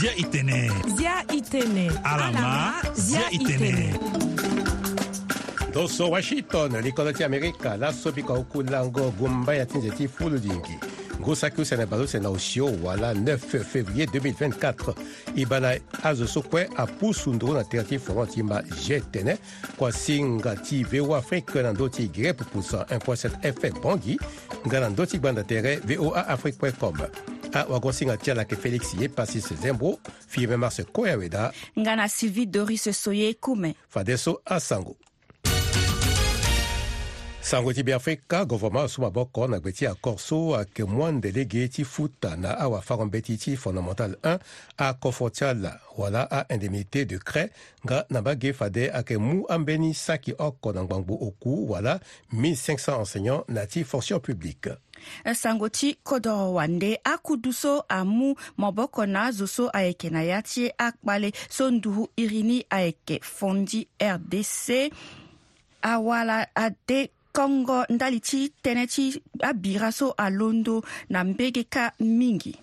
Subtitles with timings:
[0.00, 3.98] zia itene zia itene alama zia itene
[5.72, 10.76] doso washington likoloti amerika lasopika okulango gumba ya tinze ti fululingi
[11.20, 14.94] ngusaki usene balo sene osio wala 9 février 2024
[15.36, 19.36] Ibana Azosokwe, na azo so na tere ti foron Kwasinga ma ge tënë
[19.76, 24.18] kua voa afrique na grep 1.7 fm bangi.
[24.66, 24.80] nga
[25.20, 26.58] banda ndö voa afrique
[27.54, 29.98] ah, wakonsinga ti ala yeke félix ye pasis zembo
[30.28, 34.40] fi ye mare so kue aweda nga na sylvie doris so ye kume fade so
[34.44, 34.96] asango
[37.40, 41.68] sango ti beafrika gouvernement aso maboko na gue ti accord so ayeke mûa ndele ge
[41.68, 44.38] ti futa na awafango mbeti ti fondamental 1
[44.76, 47.50] akofo ti ala wala aindemnité de crais
[47.84, 52.00] nga na mbage fade ayeke mû ambeni saki oko na ngbangbu oku wala
[52.36, 54.70] 1500 enseignants na ti fonction publique
[55.34, 61.32] sangoti kodo wande akudu so amu maboko na azụ so aeke na ya tie akpali
[61.50, 64.92] so nduhu irini aeke fondi rdc
[65.82, 69.04] awala ade kongo ndali ti tënë ti
[69.48, 72.54] abira so alondo na mbege ka mingi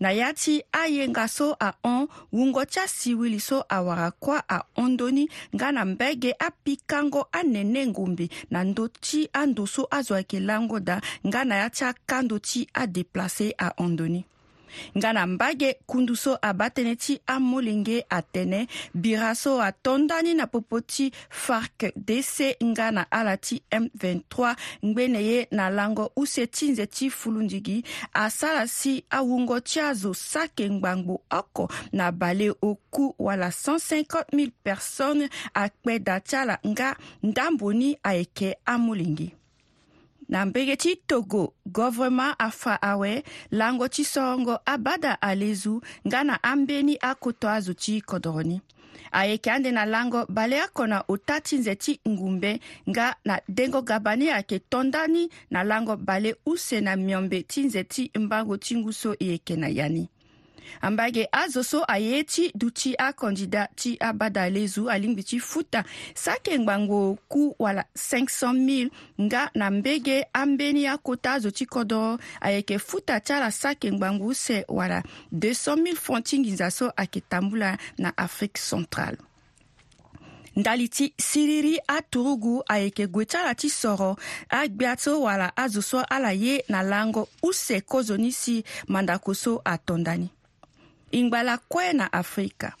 [0.00, 5.84] na ya ti ayenga so ahon wungo ti asiwili so awara kuâ ahondöni nga na
[5.84, 11.54] mbege apikango anene ngumbi na ndö ti andu so azo ayeke lango da nga na
[11.56, 14.24] ya ti akando ti adeplase ahondöni
[14.96, 18.60] nga na mbage kundu so abâ tënë ti amolenge atene
[19.02, 21.06] bira so atondani na popo ti
[21.44, 22.34] farc dc
[22.70, 24.54] nga na ala ti m23
[24.86, 27.78] ngbene ye na lango use ti nze ti fulundigi
[28.24, 35.30] asara si ahungo ti azo sake ngbangbu oko na bale oku wala 150 000 personnes
[35.54, 36.88] akpeda ti ala nga
[37.22, 39.32] ndambo ni ayeke amolenge
[40.34, 46.96] na mbege ti togo govreman afa awe lango ti sorongo abada alezu nga na ambeni
[47.00, 48.56] akoto azo ti kodro ni
[49.12, 52.60] ayeke andena lango bale akona ota ti nze ti ngumbe
[52.90, 57.84] nga na dengo gaba ni ayeke tondani na lango bale use na miombe ti nze
[57.84, 60.08] ti mbango ti nguso e yeke na ya ni
[60.82, 67.16] ambage azo so aye ti duti akandida ti abada lezu alingbi ti futa sake ngbango
[67.28, 73.32] ku wala 500 000 nga na mbege ambeni akota azo ti kodro ayeke futa ti
[73.32, 75.02] ala sake ngbangu se wala
[75.32, 79.16] 200 000 francs ti nginza so ayeke tambula na afrique centrale
[80.56, 84.16] ndali ti siriri aturugu ayeke gue ti ala ti soro
[84.48, 90.30] agbia ti wala azo so ala ye na lango use kozoni si mandako so atondani
[91.22, 92.72] ngbala kue na afrika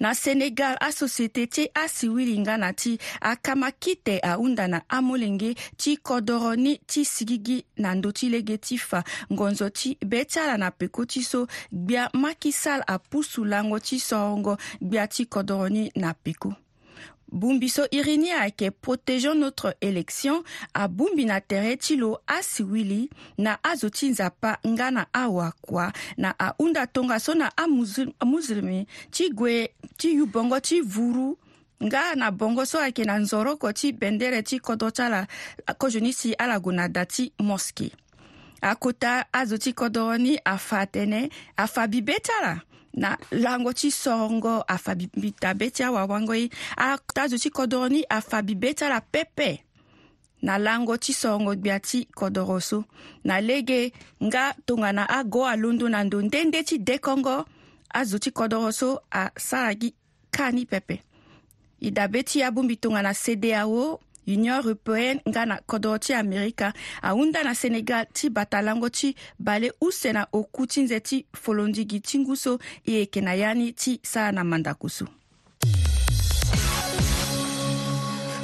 [0.00, 6.76] na senegal asosiete ti asiwilinga na ti akama kite ahunda na amolenge ti kodro ni
[6.86, 11.04] ti sigigi na ndö ti lege ti fa ngonzo ti be ti ala na peko
[11.04, 16.54] ti so gbia makisal apusu lango ti sorongo gbia ti kodro ni na peko
[17.32, 20.42] Bumbiso Irini ayeke protégeons notre élection
[20.74, 26.34] abungbi na tere ti lo asi wili na azo ti nzapa nga na awakua na
[26.38, 27.48] ahunda tongaso na
[28.20, 31.38] amuzlmi ti gue ti yu bongo ti vuru
[31.84, 35.24] nga na bongo so ayeke na nzoroko ti bendere ti kodro ti ala
[35.80, 37.88] kozoni si ala gue na da ti moski
[38.60, 42.60] akota azo ti kodro ni afa atënë afa bibe ti ala
[42.94, 48.54] na lango ti sorongo afabi mbi tabe ti awawango ye atazo ti kodro ni afabi
[48.54, 49.64] be ti ala pepe
[50.42, 52.84] na lango ti sorongo gbia ti kodro so
[53.24, 53.92] na lege
[54.24, 57.44] nga tongana ago alondo na ndo ndende ti dekongo
[57.94, 59.88] azo ti kodro so asara gi
[60.34, 60.96] kâ ni pepe
[61.82, 66.72] e dabe ti abungbi tongana sede awo union européenne nga na kodro ti amerika
[67.02, 72.00] ahunda na senegal ti bata lango ti bale use na oku ti nze ti folondigi
[72.00, 75.06] ti ngu so e yeke na ya ni ti sara na mandako so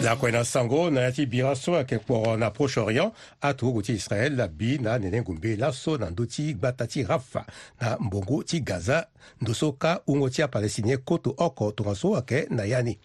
[0.03, 4.49] lakue na sango na ya ti bira so ayeke kporo na proche-orient atogo ti israël
[4.50, 7.47] bi na nenengu mbe laso na ndö ti gbata ti rafa
[7.81, 9.07] na mbongo ti gaza
[9.41, 12.98] ndo so ka hungo ti apalestinien koto oko tongaso ayeke na ya ni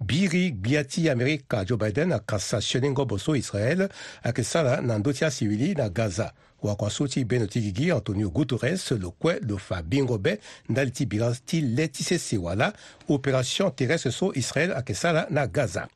[0.00, 3.88] biri gbia ti amerika joe biden aka sanctionné ngombo so israel
[4.22, 6.32] ayeke sara na ndö ti asivili na gaza
[6.62, 10.38] wakua so ti beno ti gigi antonio guterres lo kue lo fa bingo be
[10.68, 12.72] ndali ti bira ti le ti sese wala
[13.08, 15.88] opération terrestre so israel ayeke sara na gaza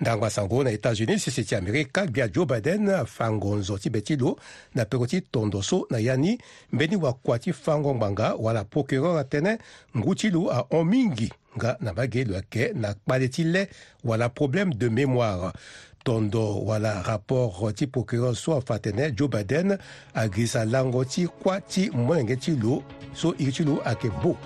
[0.00, 4.00] ndango ya sango na états-unis sese ti amerika gbia joe biden afango nzo ti be
[4.00, 4.38] ti lo
[4.74, 6.38] na peko ti tondo so na ya ni
[6.72, 9.54] mbeni wakua ti fango ngbanga wala procureur atënë
[9.96, 13.68] ngu ti lo ahon mingi nga na mbage lo ayeke na kpale ti le
[14.04, 15.52] wala problème de mémoire
[16.04, 19.78] tondo wala rapport ti procureur so afa tene joe biden
[20.14, 22.82] agrisa lango ti kuâ ti molenge ti lo
[23.14, 24.36] so iri ti lo ayeke bo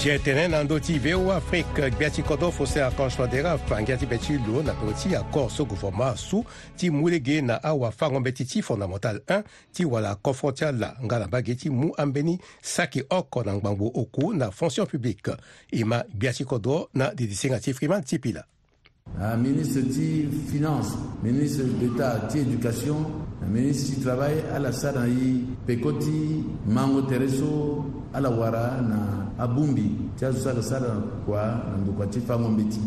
[0.00, 4.38] gtnn andö ti voa afrique gbia ti kodro so archange fandera fangia ti be ti
[4.46, 6.42] lo na peo ti accord so gouvernement asu
[6.76, 9.42] ti mu lege na awafango mbe ti ti fondamental 1
[9.72, 13.90] ti wala kofro ti ala nga na mbage ti mu ambeni saki oko na ngbangboo
[13.94, 15.36] oku na fonction publique
[15.70, 18.42] e ma gbia ti kodro na didisenga ti freeman ti pila
[19.18, 20.92] Un ah, ministre dit finance,
[21.22, 22.96] ministre d'État dit éducation,
[23.42, 29.90] un ministre qui travaille à la Sanaï, Pekoti, Mango Tereso, à la Wara, na Abumbi.
[30.16, 30.80] Tiens, ça, ça,
[31.26, 31.42] quoi,
[31.78, 32.80] on doit pas mon béti.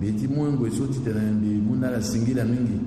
[0.00, 2.80] Béti, moi, je suis sorti de la Munda, la Singila Mingi,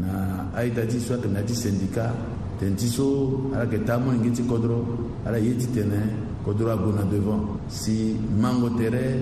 [0.00, 2.12] na Aïdati, soit que Nati syndicat,
[2.60, 4.84] Tentiso, à la Ketamo, Ngeti Kodro,
[5.26, 6.10] à la Yeti Tenen,
[6.44, 7.40] Kodro Abuna devant.
[7.68, 9.20] Si Mango Tere,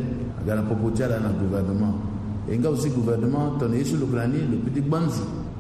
[0.51, 1.95] à la Popotia, là, dans le gouvernement.
[2.49, 4.85] nga aussi gouvernement ton yesu lukulani le petit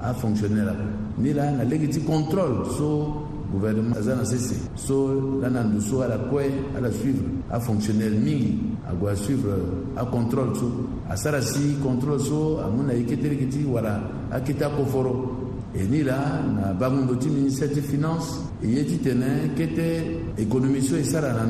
[0.00, 0.74] a fonctionné là.
[1.18, 5.80] ni la na legi ti contrôle so gouvernement aza na sese so la na ndu
[5.80, 8.58] so ala kue ala suivre à mingi
[9.14, 9.54] suivre,
[9.96, 10.70] à contrôle so
[11.08, 13.04] asara si contrôle so mon na ye
[13.64, 14.00] voilà à wala
[14.40, 15.38] akete Koforo.
[15.74, 20.82] Et ni la na bangundo ti ministère finances finance e ye ti tene kete économie
[20.82, 21.46] so e sara na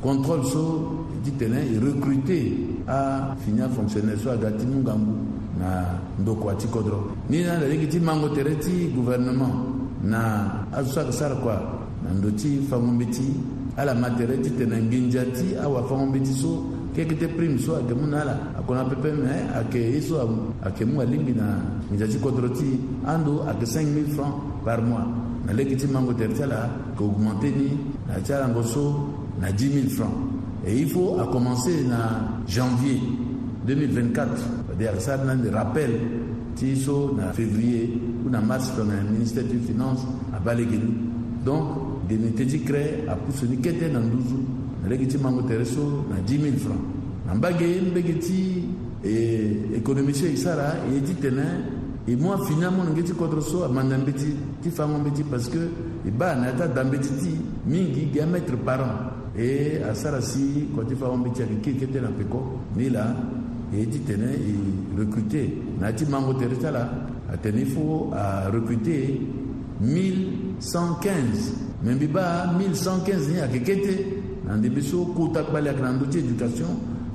[0.00, 2.52] contrôle so dit ti tene recruter
[2.88, 5.10] Ah, finya fonctionnaire so aga ti mu ngambu
[5.58, 9.58] na ndoko ati kodro ni na laleki ti mango tere ti gouvernement
[10.06, 11.58] na azo so aga sara kua
[12.06, 13.26] na ndo ti fango mbe ti
[13.74, 16.62] ala ma tere ti tene ngenza ti awafango mbe ti so
[16.94, 20.22] keke te prime so ayeke mu na ala akona pepe me ayeke ye so
[20.62, 21.58] ayeke mu alingbi na
[21.90, 25.10] ngenza ti kodro ti ando ayeke 5 000 francs par mois
[25.42, 27.66] na leki ti mango tere ti ala yeke augmente ni
[28.06, 28.94] na yâ ti alango so
[29.42, 30.35] na 10 000 francs
[30.66, 33.00] Et il faut à commencer en janvier
[33.68, 35.90] 2024, c'est-à-dire ça n'a de rappel
[36.56, 37.96] tiso février
[38.26, 40.04] ou en mars le ministère des finances
[40.34, 40.92] à Balegeni.
[41.44, 44.38] Donc des métiers créés à pousser qui était dans 12 jours,
[44.84, 46.76] na a mango na 10 000 francs.
[47.32, 48.64] En baguette, mbegeti
[49.04, 51.14] et économiste isara et dit
[52.08, 53.66] et moi finalement on suis contre ça.
[53.66, 54.32] amanda mbeti
[55.30, 55.58] parce que
[56.06, 57.10] et ba un ta dambeti
[57.68, 63.16] mingi gamètre par an e Sara si kwa taifa ombi tialiki ekende na mpeko nila
[63.74, 64.26] eyeti tene
[64.96, 66.88] erecrute na ya ti mango tere ti ala
[67.32, 69.20] atene il faut arecrute
[69.82, 70.96] 1115
[71.82, 74.06] me mbi ba 1115 ni ayeke kete
[74.46, 76.68] na ndembi so kota kpali ayeke na ndö ti éducation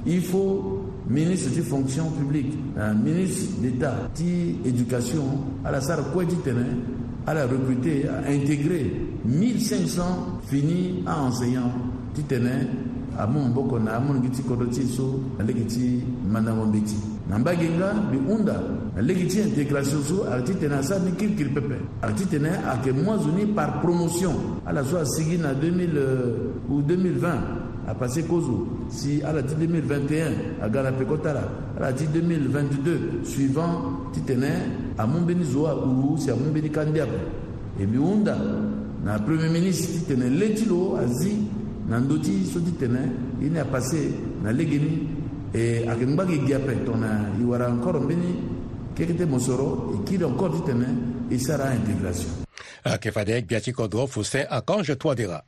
[0.06, 5.24] il faut ministre ti fonction publique na euh, ministre d'état ti éducation
[5.64, 6.66] ala sara kue ti tene
[7.26, 8.94] ala recruter à intégrer
[9.26, 10.04] 1500
[10.46, 11.72] fini à enseignant
[12.14, 12.50] ti tene
[13.18, 16.96] amu mboko na amu giti kodo ti so aleki ti mandango mbe ti
[17.30, 18.56] na mbage nga mbi hunda
[18.98, 22.92] aleki ti intégration so ayeke ti tene asara ni kirikiri pepe ayeke ti tene ayeke
[22.92, 24.36] mois uni par promotion
[24.66, 30.84] ala so asigi na 2000 euh, ou 2020 apase kozo si ala ti 2021 aga
[30.84, 31.44] na peko tara
[31.78, 34.52] ala ti 2022 suivant ti tene
[34.98, 37.20] amu mbeni zo ahuru si amu mbeni ka nde ape
[37.80, 38.36] e mbi hunda
[39.04, 41.51] na premier ministre ti tene le ti lo azi
[41.92, 43.12] na ndoti so ti tene
[43.42, 44.94] ini apase na lege ni
[45.54, 45.62] e
[45.92, 48.30] ayeke ngba gi gia ape tongana e wara encore mbeni
[48.96, 50.88] keke te mo soro e kiri encore ti tene
[51.30, 52.32] e sara intégration
[52.88, 55.44] ayeke euh, fade gbia ti kodro fu se toi toadera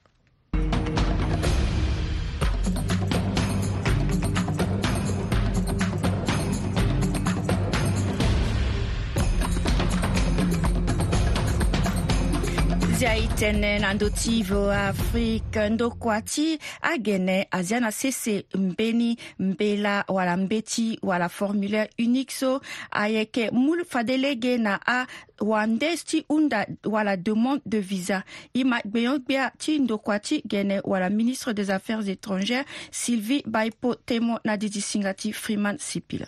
[13.33, 20.61] tënë na ndö ti afrike ndökua ti agene azia na sese mbeni mbela wala mbe
[20.61, 22.61] ti wala formulaire unique so
[22.91, 28.21] ayeke mûl fadele ge na awandese ti hunda wala demande de visa
[28.53, 33.95] i ma gbeyon gbia ti ndökua ti gene wala ministre des affaires étrangères sylvie baipo
[33.95, 36.27] témo na didi singa ti freeman sipila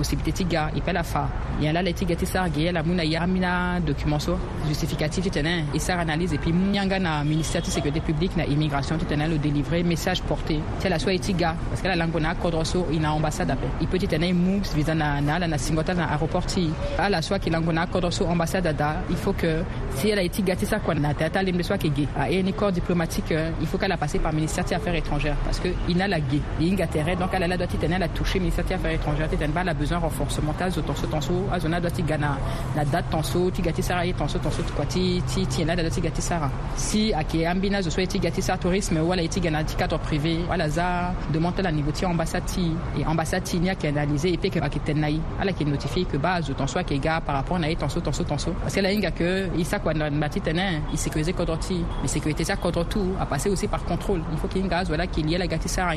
[0.01, 1.27] possibilité ti ga i pela fa
[1.61, 5.65] yala la iti Il ti sara ge yala mu na document so justificatif ti tene
[5.91, 9.83] analyse et puis mu na ministère de sécurité publique na immigration ti le délivré délivrer
[9.83, 13.13] message porté C'est la soit tiga parce que la langue na il so e na
[13.13, 14.33] ambassade ape Il peut ti tene
[14.75, 16.65] visa na, na la na singo na aéroporti.
[16.65, 19.03] ti ah, la soit qui lango na akodro so ambassade dada.
[19.09, 19.63] il faut que
[19.95, 23.31] si elle a ti ga ti sara na tere ti alembe so ayeke corps diplomatique
[23.33, 26.17] euh, il faut qu'elle a passé par ministère des affaires étrangères parce que n'a la
[26.17, 27.15] ge e hinga terrain.
[27.15, 28.13] donc elle la doit être touchée.
[28.15, 31.33] toucher ministère des affaires étrangères ti tene ba la besoin besoin renforcement azo tonso tonso
[31.51, 32.37] azo na doit tigana
[32.75, 36.49] la date tonso tigati sara ye tonso tonso tikwati ti ti na doit tigati sara
[36.75, 41.61] si ake ambina zo so tigati sara tourisme wala tigana tikato privé wala za demande
[41.61, 44.99] la niveau ti ambassade ti et ambassade ti nia qui analyser et puis que akiten
[44.99, 46.51] nai ala qui notifie que base
[46.87, 49.49] qui est gars par rapport na ye tonso tonso tonso parce que la inga que
[49.57, 53.25] isa kwa na mati tenen il sécurisé contre ti mais sécurité ça contre tout a
[53.25, 55.67] passer aussi par contrôle il faut qu'il y ait voilà qu'il y ait la gati
[55.67, 55.93] sara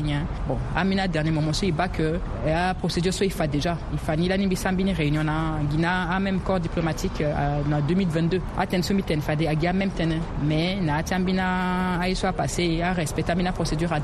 [0.47, 3.99] bon amina dernier moment so il bat que la procédure soit il fait déjà il
[3.99, 8.41] Fanila Nibisambini réunion na Guina a même corps diplomatique en euh, 2022.
[8.57, 10.19] Aten soumiten fadi agia même tenen.
[10.43, 13.97] Mais na atiambina soit passé a respecté la procédure à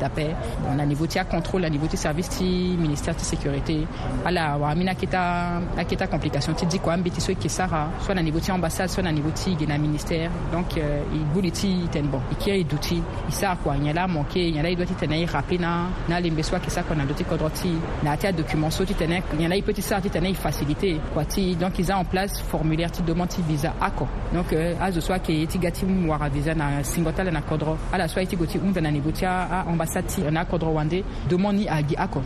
[0.70, 3.80] On a niveau tia contrôle, à niveau tia service ti ministère de sécurité.
[4.26, 8.40] Ala wa amina kita akita complication ti dit quoi ambiti soit kesara, soit à niveau
[8.40, 10.30] tia ambassade, soit à niveau tia guina ministère.
[10.52, 12.20] Donc euh, il bouliti ten bon.
[12.32, 14.70] Il kia iduti, il sa quoi, il y a là manqué, il y a là
[14.70, 17.72] il doit tenir rapina, na limbe soit kesa qu'on a doté kodroti,
[18.04, 21.24] na tia document soit tenir, il y a là petit sarti tane i facilité quoi
[21.24, 24.08] ti donc ils ont en place formulaire qui demande ti visa quoi.
[24.34, 27.78] donc euh, à ce soit ke ti gati mu wara visa na singotala na kodro
[27.94, 31.70] ala soit ti un umbe na negotia à ambassade ti na kodro wande demande ni
[31.70, 32.22] agi ako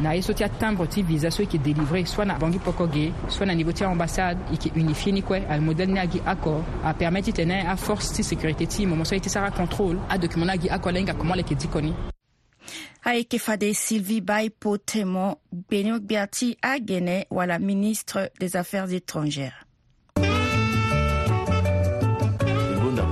[0.00, 3.54] na ye so ti atimbre visa ceux qui délivré soit na bangi pokogé soit na
[3.54, 7.76] niveau ti ambassade et qui unifie ni kue amodele ni agi oko apermet tenir à
[7.76, 10.88] force ti sécurité ti moment mo so aye ti sara contrôle à document agi oko
[10.88, 11.68] alenge comment les qui dit
[13.08, 15.64] Aekefade Sylvie Baipo Temon ou
[16.62, 19.66] Agene, la ministre des Affaires étrangères.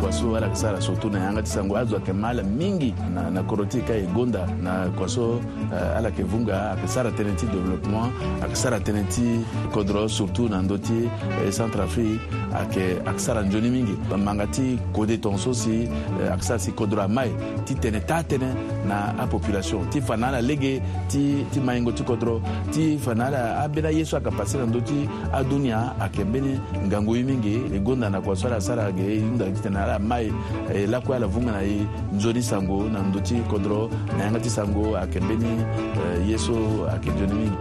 [0.07, 3.93] kwaso alakisala surtout na ye anga ti sango azwake mala mingi na, na koroti ka
[3.93, 5.37] e gonda na kwaso
[5.73, 8.11] uh, ala yeke vunga ayeke sara tënë ti développement
[8.43, 9.43] ayeke sara tënë ti
[9.75, 11.11] kodro surtout na ndö ti
[11.43, 12.23] eh, centre afrique
[12.55, 17.03] ayeke ayeke sara nzoni mingi manga ti kode tongaso si eh, ayeke sara si kodro
[17.03, 17.31] amae
[17.67, 18.53] ti tene taa tënë
[18.87, 20.79] na apopulation ti fa na ala lege
[21.11, 22.39] ti, ti mahingo ti kodro
[22.71, 27.17] ti fa na ala ambeni ayeso ayeke passe na ndö ti adunia ayeke mbeni ngangu
[27.17, 30.33] ye mingi e gonda na kwaso ala sara ge hunda ti tene ala ya mai
[30.75, 33.89] eh, lakuya la vunga na ye nzoni sango na ndo ti kodro
[34.19, 37.57] na yanga ti sango ayeke mbeni eh, ye so ayeke nzoni mingi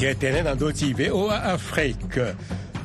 [0.00, 2.32] ti tënë na ndö ti voa afrique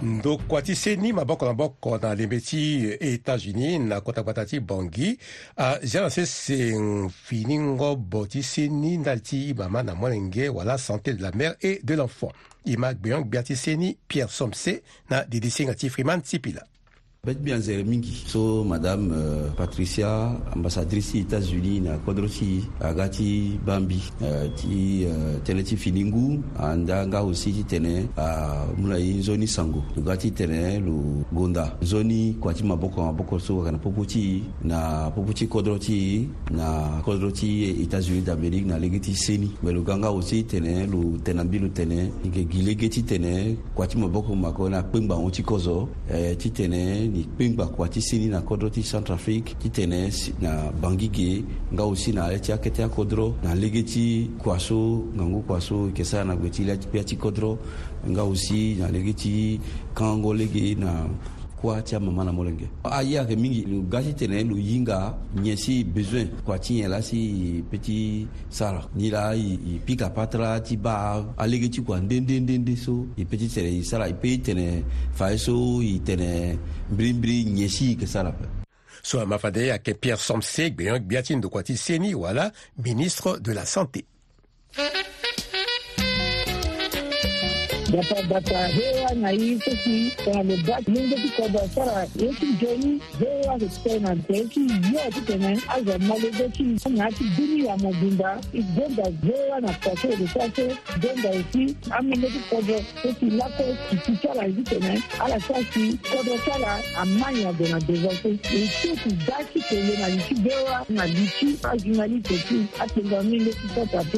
[0.02, 5.18] ndokua ti seni maboko na boko na lembe ti états-unis na kota-gbata ti bangui
[5.56, 6.74] azia na sese
[7.24, 11.56] fini ngobo ti seni ndali ti i mama na molenge wala santé de la mère
[11.62, 12.32] et de l'enfant
[12.66, 14.74] i mâ gbiongbia ti seni pierre somse
[15.10, 16.62] na didi singa ti freeman tsipila
[17.28, 20.10] bɛtbi anzɛrɛ mingi so madame uh, patricia
[20.56, 27.06] ambassadrice états-unis na kodro si aga ti bambi uh, ti uh, tënë ti finingu anda
[27.06, 31.78] nga aussi ti tene amû na ye nzoni sango lo ga ti tene lo gonda
[31.86, 36.26] nzoni kua ti maboko maboko so waka na popo ti na popo ti kodro ti
[36.50, 40.42] na kodro ti états-unis e d'amérique na lege ti seni me lo ga nga aussi
[40.50, 44.70] tene lo tene ambi lo tene yeke gi lege ti tene kua ti maboko mako
[44.74, 48.82] na kpengbango ti kozo eh, ti tene ni kpengba kuwa ti sini na kodro ti
[48.84, 50.08] centrafrique ti tene
[50.40, 55.04] na bangi ge nga aussi na ale ti akete akodro na lege ti kua so
[55.16, 57.60] ngangu kua so yeke sara na gue ti lia ti kpia ti kodro
[58.08, 59.60] nga aussi na lege ti
[59.94, 61.08] kango lege na
[61.62, 65.14] kuatia mama na molenge a ye a kɛ min lo gazi tɛnɛ lo yin ka
[65.36, 69.34] ɲɛsi besoin kuati yɛ lasi peti sara ni la
[69.86, 74.30] pika patra ti ba alegeti kua ndendendende so i petit tɛnɛ i sara i pe
[74.36, 76.58] i tɛnɛ faye so i tɛnɛ
[76.98, 78.46] biribiri nyesi kɛ sala pɛ
[79.04, 81.34] so fade a ke pierre somse de gbiati
[81.66, 84.06] ti seni wala ministre de la santé
[88.30, 95.60] datahewa na hii sisi wanalobaki mungu tikoda sara yeki joni hewa experiment yeki yo titene
[95.76, 102.74] aza malobeki nyaki duni ya mobimba igonda hewa na paso edesase gonda esi amile tikodo
[103.10, 108.92] esi lako kiti sara ezi tene ala sasi kodo sara amani ado na desase esi
[109.04, 114.18] ti daki tele na liki hewa na liki ajournaliste esi atengami le titata pe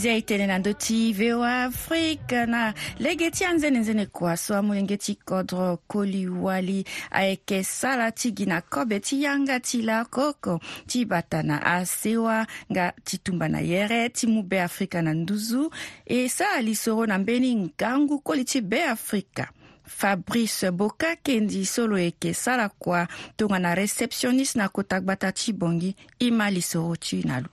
[0.00, 4.96] zia e tene na ndö ti voa afrique na lege ti anzene-nzene kua so amolenge
[4.96, 6.80] ti kodro koliwali
[7.12, 10.56] ayeke sara ti gi na kobe ti yanga ti lakoko
[10.88, 15.68] ti bata na asewa nga ti tumba na yere ti mu beafrika na nduzu
[16.16, 19.52] e sara li soro na mbeni ngangu koli ti beafrika
[19.84, 23.04] fabrice bokakendi so lo yeke sara kua
[23.36, 27.52] tongana réceptionniste na kota gbata ti bongi e ma li soro ti na lu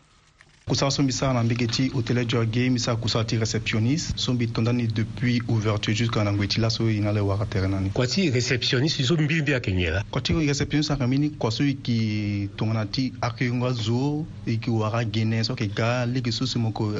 [0.67, 4.13] kusa so mbi sara na mbege ti hôtel so age mbi sara kusa ti réceptionniste
[4.17, 7.67] so mbi tondani depuis ouverture jusqu'à na ngue ti laso e na le wara tere
[7.69, 11.07] na ni kua ti réceptionniste so mbi mbi ayeke nyen la kua ti réceptionniste ayeke
[11.07, 15.53] mbeni kua so e yeke tongana ti accueil ngo azo e yeke wara gene so
[15.53, 16.91] yeke ga lege so si moko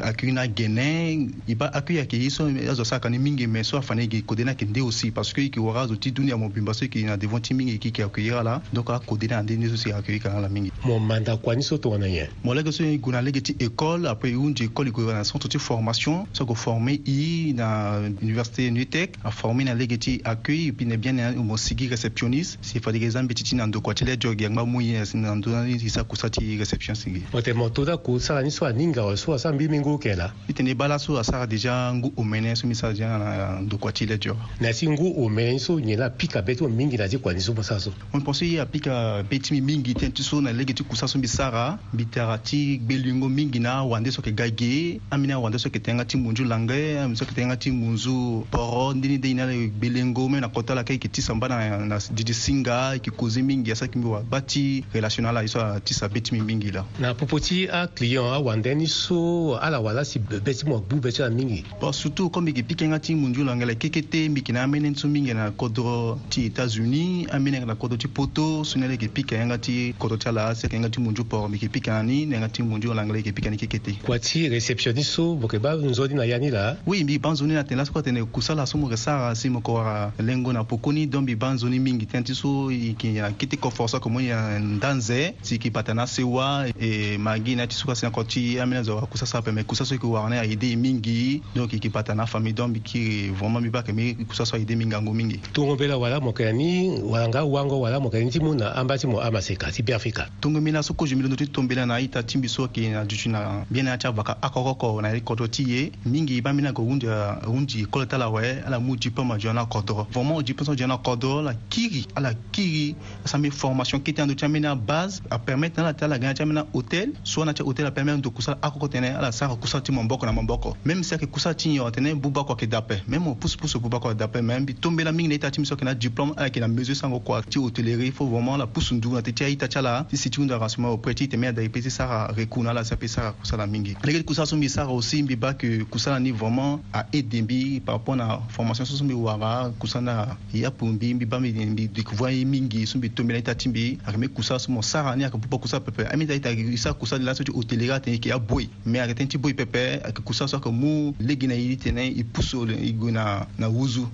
[0.00, 3.78] accueil ni agene e ba accueil ayeke ye so azo asara kani mingi me so
[3.78, 6.84] afani yeke kodeni ayeke nde aussi parce que yeke wara azo ti dunia mobimba so
[6.84, 9.88] yeke na devant ti mingi yeke yeke accueillir ala donc akodeni ande nde so si
[9.88, 12.82] yeke accueillir kanga la mingi mo manda kua ni so tongana nyen mo lege so
[13.12, 18.00] kuna lege école après une école de gouvernance toute formation so ko formé i na
[18.22, 22.90] université Nutec a formé na lege accueil puis ne bien mo sigi réceptionniste si fa
[22.90, 26.56] de zambe titi na ndoko tele jogi ngba mu yi na ndona ni sa kusati
[26.56, 30.32] réception sigi ote mo toda ko sala ni so aninga so sa mbi mingu kela
[30.48, 34.72] itene bala so asara déjà ngu omene so misa dia na ndoko tele jo na
[34.72, 38.20] si ngu omene so nyela pika beto mingi na di kwa ni so so on
[38.22, 43.01] pense y a pika beti mingi tentu so na lege ti kusaso bisara bitarati gbeli
[43.02, 46.44] lingo mingi na awande so yeke ga ge ambeni awande so yeke tëŋga ti munzu
[46.44, 50.28] lange ambeni so yeke tëŋga ti munzu poro ndeni dei ni ala yeke gbe lengo
[50.28, 53.70] mê na kota ala kâ yeke ti samba na, na didi singa yeke kozi mingi
[53.70, 56.42] ya sâ yeke mbi wagba ti relation na ala ye so ti sabe ti mbi
[56.42, 60.78] mingi la na popo ti aclient awande ni so ala wala si bebe ti mo
[60.80, 64.02] gbu be ti ala mingi bon surtout comme yeke pikëŋga ti munzu lange la keke
[64.06, 67.74] te mbi yeke na ambeni ni so mingi na kodro ti états-unis ambeni ayeke na
[67.74, 70.90] kodro ti poto so ni ala yeke pikëŋga ti kodro ti ala asi ayeke ŋga
[70.94, 73.56] ti munzu poro mbi yeke pikëŋga ni na yanga ti munzu yo langla yeke pikani
[73.56, 77.04] keke te kua ti réceptionniste so mo yeke ba nzoni na ya ni la oui
[77.04, 79.58] mbi ba nzoni na tene laso kue atene kusala so mo yeke sara si mo
[79.58, 83.32] yeke wara lengo na pokoni don mbi ba nzoni mingi tënë ti so yeke na
[83.32, 87.16] kiti oko force oko mu ni na nda nze si yeke pata na asewa e
[87.18, 89.84] magi na ya ti so kase oko ti ambeni azo wara kusa sara pene kusa
[89.84, 92.80] so yeke wara na e aide e mingi donc yeke pata na famille don mbi
[92.80, 96.28] kiri vraiment mbi ba yeke mbi kusa so aide mingi ango mingi tongobela wala mo
[96.30, 99.06] yeke na ni wanga wango wala mo yeke na ni ti mû na amba ti
[99.06, 101.94] mo ama seka ti biafrika tongo mbi na so kozo mbi londo ti tombela na
[101.94, 105.08] aita ti mbi so ke na dusu na bia na tya baka akɔkɔ kɔ na
[105.12, 107.06] yɛrɛ kɔtɔ ti ye mingi ba mina ko wundi
[107.46, 111.42] wundi kɔlɔta la wɛ ala mu jipɔ ma jɔna kɔdɔ vraiment jipɔ sɔn jɔna kɔdɔ
[111.44, 115.76] la kiri ala kiri asa mi formation kete an do tya mina base a permettre
[115.80, 118.30] na la tya la gana tya mina hôtel soit na tya hôtel a permettre do
[118.30, 121.52] kusa akɔkɔ tɛnɛ ala sa ka kusa ti mɔmbɔkɔ na mɔmbɔkɔ même sa ke kusa
[121.54, 125.12] ti yɔ tɛnɛ bubakɔ ke dapɛ même o pusu pusu bubakɔ dapɛ même bi tombela
[125.12, 127.44] mingi na ita ti mi sɔ ke na diplôme ala ke na mesure sango kɔ
[127.44, 130.30] ti hôtellerie faut vraiment la pusu ndu na ti tya ita tya la ti si
[130.30, 133.08] ti hundu arrangement auprès ti tɛmɛ ya da ipe ti sara reku kunna la ape
[133.08, 136.78] sara kusala mingi ndenge kusala so mbi sara aussi mbi ba ke kusala ni vraiment
[136.94, 141.14] aede mbi par rapport na formation so so mbi wara kusala na ye apu mbi
[141.14, 144.28] mbi ba mbi découvrir ye mingi so mbi tombela ye ta ti mbi ayeke mbi
[144.28, 147.18] kusala so mo sara ni ayeke buba kusala pepe ami ta ti ayeke sara kusala
[147.18, 150.22] ni laso ti otelera atene yeke ya boi me ayeke tënë ti boi pepe ayeke
[150.22, 153.66] kusala so ayeke mu lege na ye ti tene e pusu e gue na na
[153.68, 154.06] wuzu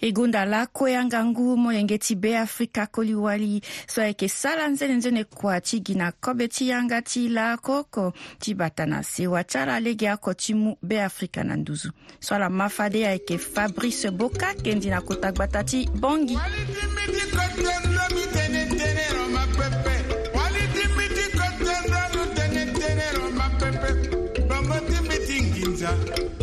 [0.00, 5.24] e gunda lako yanga ngumo yenge ti be afrika koliwali so ayeke sala nzene nzene
[5.24, 9.58] kua ti gi na kobe ti yanga ti lako oko ti bata na sewa ti
[9.58, 14.54] ala lege oko ti mu be afrika na nduzu so ala mafade ayeke fabrice boka
[14.54, 16.38] kendi na kota gbata ti bongi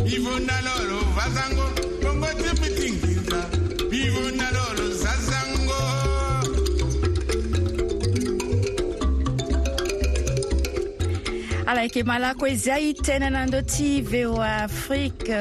[0.06, 1.75] ivonaloro vazango
[11.68, 15.40] ala yeke ma lako e zia e tënë na ndö ti voa afrique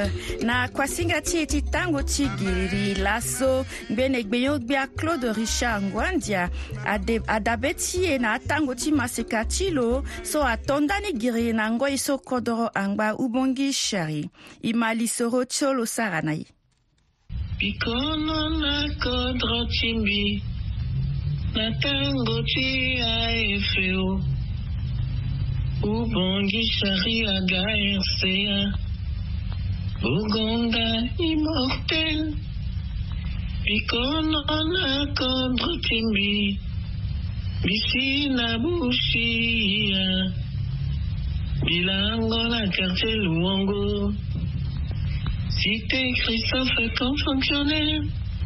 [0.50, 3.62] na kuasinga ti e ti tango ti giri laso
[3.94, 6.50] ngbene gbenyo gbia claude richard nguandia
[7.32, 12.18] adabe ti e na atango ti maseka ti lo so atondani giri na ngoi so
[12.18, 14.26] kodro angba ubongi shari
[14.66, 16.50] e ma lisoro ti o lo sara na ye
[17.60, 20.44] bikolo na kodro chimbi
[21.56, 23.13] na ntango tia
[23.56, 24.10] efeo
[25.94, 28.58] ubongi sharia ga rca
[30.02, 30.86] bugonda
[31.32, 32.20] immortel
[33.65, 34.41] bikolo
[34.76, 34.88] na
[35.20, 36.60] kodro chimbi
[37.63, 40.06] bisi na bushia
[41.63, 43.80] bilango na kartier luongo
[45.65, 48.01] cité Christophe comme fonctionnaire.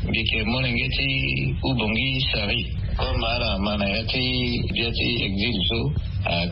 [0.08, 2.64] Bike molengeti bongi, sari.
[2.96, 5.92] Comme à la manayati biati exil so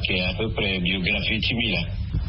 [0.04, 1.80] qui à peu près biographie timila.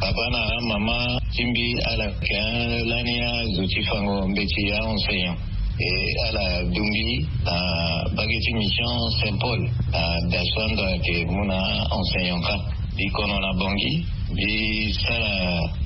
[0.01, 5.37] Papa na mama timbi ala kan lania zuti fango mbeti ya enseignant.
[5.81, 12.40] Et à la Dumbi, à Baguette Mission Saint-Paul, à Daswanda, qui est mon enseignant.
[12.96, 15.78] Dit a bongi, dit ça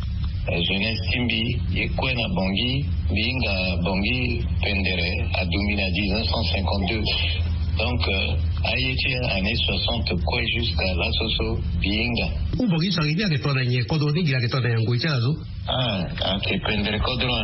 [0.50, 8.02] Euh, jeunesse timbi ye kue na bongi mbi nga bongi pendere adumi na 1952 donc
[8.08, 12.26] euh, aye ti année 60 kue jusqu'à lasoso mbi nga
[12.58, 15.06] ubongi so ayeke ayeke to na nyen kodro ni gi ayeke to na yangoi ti
[15.06, 15.32] ala zo
[15.66, 17.34] ayeke ah, pendere kodro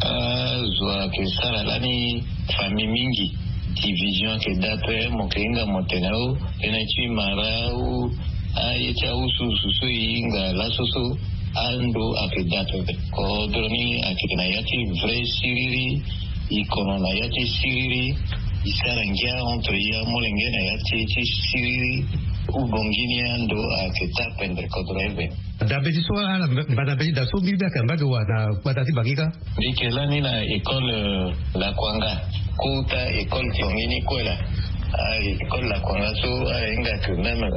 [0.00, 2.24] azo ayeke sara lani
[2.56, 3.36] famille mingi
[3.84, 6.32] division ayeke da peut mo yeke hinga mo tene o
[6.64, 7.52] tënë ti mara
[8.64, 16.02] aye ti ahusu susu e hinga lasoso andu akidatobe kodroni akina yati vrai siriri
[16.70, 22.04] kono na yati siriri i isarangia entre ya molenge na yati ti siriri
[22.52, 25.24] ubongini ando akita pendre kodro ebe
[25.68, 31.32] dabeti so ala badabeti da so bibi akamba do wana patati bagika ikelani na école
[31.54, 32.20] la kwanga
[32.56, 33.48] kuta école
[33.88, 34.36] ni kwela
[35.40, 37.48] école la kwanga so ayenga kumeme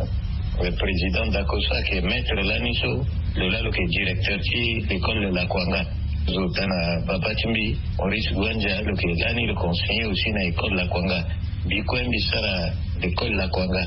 [0.59, 2.99] le président d'Akosa qui est maître Laniso
[3.39, 5.79] lolalo ke directeur ti l'école de la kwanga
[6.27, 7.65] zo tana papa ti mbi
[7.97, 11.19] maurice gwanja lo yeke lani lo conseiller aussi na école lakuanga
[11.65, 12.53] mbi kue mbi sara
[13.01, 13.81] l'école lakuanga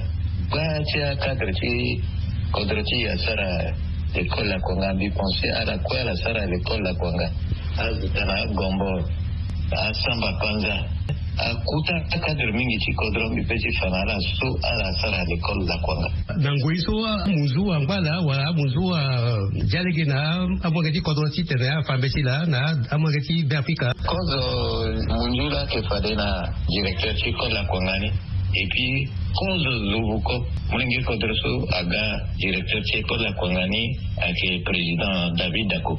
[0.50, 2.00] gbaa ti acadre ti
[2.50, 3.50] kodro ti ya sara
[4.16, 7.26] l'école lakuanga mbi pensé ala kue ala sara l'école lakuanga
[7.84, 8.90] azo tana agombo
[9.88, 10.74] asamba panza
[11.64, 18.53] kuta akadirmingi chikodromi pechi fanala su ala sara ni kolla kwanga nanguisuwa muzuwa wa wala
[18.53, 19.01] muzuwa
[19.66, 26.14] jalege na amwageti kodro tere a fambesi la na amwageti beafrika kozo munjula ke fade
[26.14, 28.12] na directeur Kwanga kwangani
[28.53, 35.99] epi kozo zubuko mulenge kodro su aga directeur Kwanga kwangani ake president david dako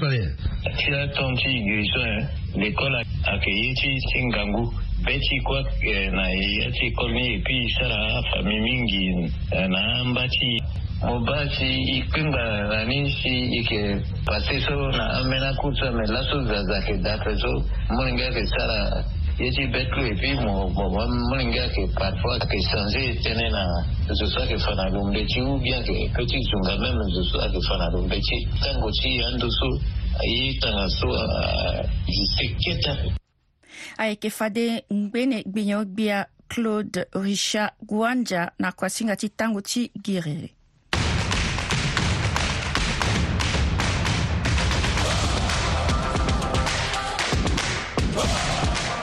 [0.78, 4.72] Tu as ton petit guérison, l'école a accueilli, tu Singangou.
[5.04, 10.62] Beti kwa eh, na yati kolni epi sara fami mingi eh, na ambati
[11.02, 17.50] mobasi ikwinga nani si ike pase so na amena kutsa me laso zazake dafe so
[17.90, 19.02] moringa ke sara
[19.42, 23.62] ya ce betlo ya fi mu babban mun ga ke parfois ke sanze tene na
[24.14, 27.02] su sa ke fana dum de ci u bien ke ke ci sun ga même
[27.10, 29.66] su sa ke fana dum de ci tango ci ando su
[30.22, 31.26] ayi tanga su a
[32.38, 32.94] seketa
[33.98, 40.54] ayeke fade ngbene gbinyo gbia claude richard guanja na kuasinga ti tango ti giriri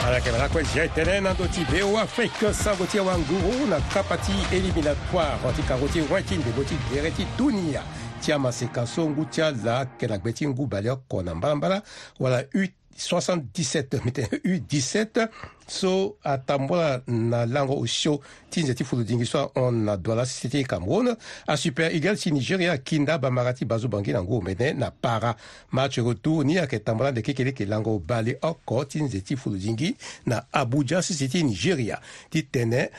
[0.09, 6.49] Harakamarako JTN na Doti BO Afrique Sangoti Wanguru na Kapati éliminatoire Tika Roti Watin de
[6.51, 7.83] Boti Dereti Dunia
[8.21, 11.81] Tia Maseka Songu Tia Za Kenagbeti Ngu Balia Kona na Mbala
[12.19, 15.27] wala 8 77 mite u17
[15.67, 21.15] so atambula na lango osio ti nzete fuludingisua hon na douala si ti cameroun
[21.47, 25.35] asupere egal si nigeria kinda bamara ti bazo bangi na ngu mene na para
[25.71, 30.43] match retour ni ayeke tambula ndeke kele yeke lango obale oko ti nzete fuludingi na
[30.51, 32.89] abuja sisi ti nigeria ti tene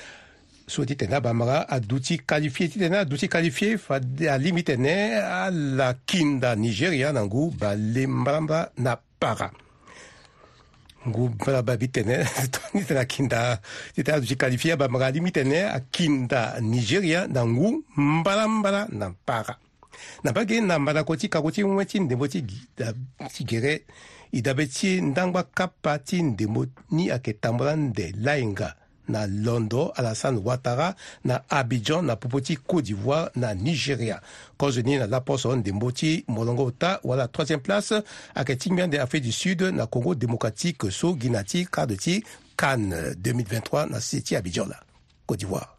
[0.67, 3.79] so ti tene abamara aduti qualifie ti tene aduti qualifie
[4.31, 9.51] alimi tene ala kinda nigeria na ngu bale mbarambara na para
[11.09, 12.21] ngu balaba bi tene
[12.75, 13.57] ni tena kinda
[13.95, 19.55] ti tena duti kalifia bamaka li mi tene akinda nigeria na ngu mbalambala na mpaka
[20.25, 22.41] na mbage na mbala kue ti kako ti ŋue ti ndembo ti,
[23.35, 23.75] ti gere
[24.33, 26.63] e dabe ti ndangba kapa ti ndembo
[26.95, 28.71] ni ayeke tambu la nde laenga
[29.13, 30.95] na Londo, Alassane Ouattara
[31.25, 34.21] na Abidjan na Popoti Côte d'Ivoire na Nigeria.
[34.59, 37.95] Cause ni na Laposo Ndembo ti molongo ta wala 3e place
[38.35, 41.67] akati des Afrique du Sud na Congo démocratique so Guinée ti
[42.57, 44.81] Cannes 2023 na Cité Abidjan la
[45.27, 45.77] Côte d'Ivoire.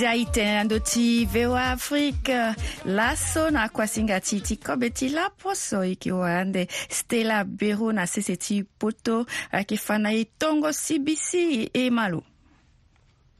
[0.00, 6.08] izay itenando ty voa afrika laso na koa singa ty ty kobe ty laposo yeke
[6.10, 11.28] hoande stela bero na sese ti poto ayeke fanai tongo cbc
[11.76, 12.24] e malo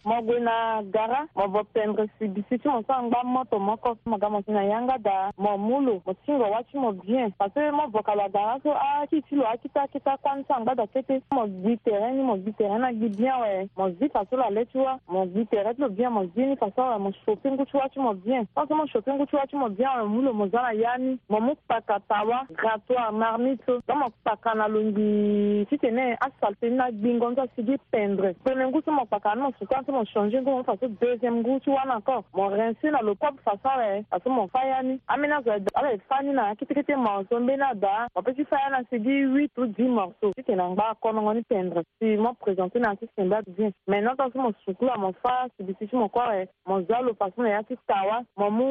[0.05, 4.51] mogwina gara movopendre sibisi ti mo so angba moto moko so mo ga mo si
[4.53, 7.85] na yanga da mo mu lo mo singo wá ti mo bien parce que mo
[7.93, 11.45] voka lo agara so aki ti lo akita akita kuani ti angba da tete mo
[11.47, 14.65] gbi terrain ni mo gbi terrain na gbi bien wee mo zi parce lo ale
[14.73, 17.51] ti wa mo gbi terrain ti lo bien mo zi ni parce wee mo chope
[17.53, 19.69] ngu ti wá ti mo bien so so mo chope ngu ti wá ti mo
[19.69, 23.13] bien wee mu lo mo za na ya ni mo mu kpaka ta wá gratoire
[23.13, 27.43] marmi so so mo kpaka na lo ngbi ti tene asalpe ni na gbingo nzo
[27.45, 30.51] asi gi pendre pene ngu so mo kpaka ni mo suku façon mo changer ngu
[30.51, 34.31] mo façon deuxième ngu ti wana kɔ mo rinse na lo propre façon wɛ façon
[34.33, 37.47] mo fa ya ni ami na zɔ ala ye fa ni na kitikiti morceau n
[37.47, 40.43] be na da mo peut ti fa ya na sigi huit ou dix morceau ti
[40.45, 44.31] tene ngba kɔnɔngɔ ni pendre si mo présente na ti sen ba bien maintenant tɔ
[44.33, 47.43] si mo suku la mo fa sibisi ti mo kɔ wɛ mo zɔ lo façon
[47.43, 48.67] na ya ti tawa mo mu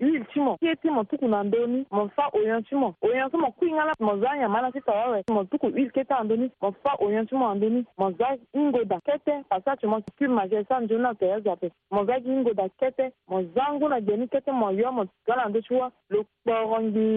[0.00, 2.94] huile ti mo tie ti mo tuku na ndö ni mo fa oyon ti mo
[3.02, 5.90] oyon ti mo kuinga la mo zɔ anyama na ti tawa wɛ mo tuku huile
[5.90, 9.64] kete andö ni mo fa oyon ti mo andö ni mo zɔ ngoda kete parce
[9.64, 12.54] que ti mo ti cube mazesa nzo na toya zo ape mo za gi ngo
[12.54, 16.80] da kete mo zangu na deni kete mo yo mo gala ndo tiwa lo kporo
[16.82, 17.08] ngi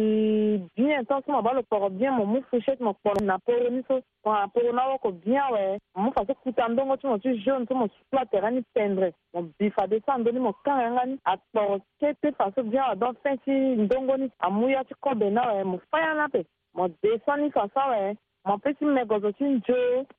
[0.76, 3.70] bien tan so mo ba lo kporo bien mo mu fushet mo kporo na poro
[3.70, 7.08] ni so mo na poro na woko bien we mo fa so kuta ndongo ti
[7.08, 10.54] mo ti jaune so mo sukula tere ni pendre mo bifa de sa ndöni mo
[10.64, 14.84] kanga nga ni akporo kete fa so bien wadon fɛn ti ndongo ni amu ya
[14.84, 18.16] ti kobe na we mo faya na ape mo de so ni fa sa we
[18.46, 19.76] mo pesi me gozo ti nzo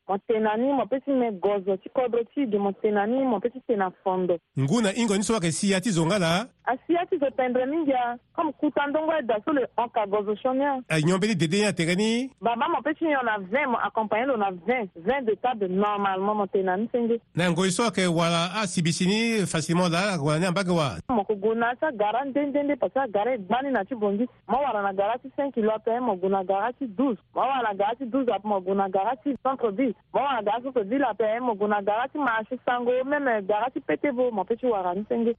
[0.06, 3.40] mo tene ni mo pesi me gozo ti kodro ti yede mo tene ni mo
[3.42, 7.02] pesi tene fondo ngu na hingo ni so wayeke siya ti zo nga la asiya
[7.10, 11.34] ti zo tendre mingia comme kuta ndongo eda so lo honka gozo sioni ayon mbeni
[11.34, 14.88] dede ni atene ni babâ mo pesi nyo na 20 mo accompagne lo na 20
[15.02, 19.06] 20 de table normalement mo tene ni senge na ngoi so ayeke wala asibi si
[19.10, 22.94] ni facilement la ala wala ni ambage wa mo yeke na ti agara ndendende parce
[22.94, 25.90] que agara e gbani na ti bongi mo wara na gara ti 5 kilo ape
[26.00, 27.00] mo gue na gara ti 12
[27.34, 30.62] mo wara na gara ti douze apo moguna gara ti centre ville mo wara gara
[30.62, 34.12] so so ville ape aye moguna gara ti ma asi sango meme gara ti pete
[34.12, 35.32] bo mo peut ti wara ni senge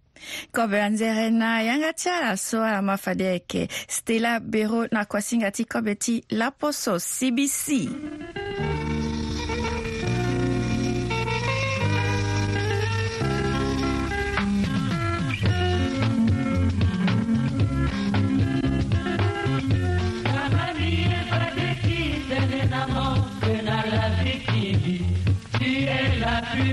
[0.51, 5.65] kobela nzere na yanga ti ala so ala mafade ayeke stella bero na kuasinga ti
[5.65, 7.65] kobe ti laposo cbc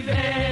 [0.04, 0.49] Tuesday.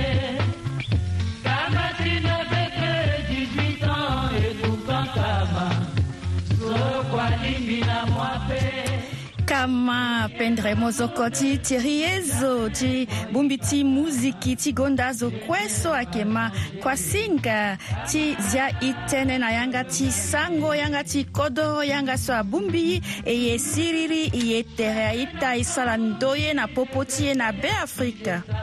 [9.58, 15.68] kama pendre mozoko ti tiri ye zo ti bongbi ti muziki ti gonda azo kue
[15.70, 16.44] so ayeke ma
[16.82, 17.74] kuasinga
[18.06, 22.98] ti zia e tënë na yanga ti sango yanga ti kodro yanga so abongbi ye
[23.26, 27.34] e ye siriri e ye tere aita e sara ndo ye na popo ti ye
[27.34, 28.54] na beafrika oh,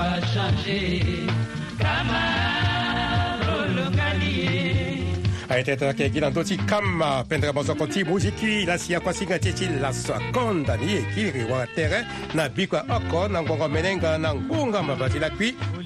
[0.07, 1.03] va changer
[1.79, 2.23] kama
[3.49, 4.73] lolongani ye
[5.51, 9.13] ayeteyetake gi na ndö ti kama pendre bozoko ti mu ti kiri la si akua
[9.13, 12.01] singa ti ti laso akonda ni e kiri wara tere
[12.35, 15.51] na bikua oko na ngongo mene nga na ngunga maba ti lakui